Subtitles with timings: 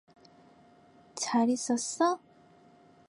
[1.13, 2.19] 잘 있었어?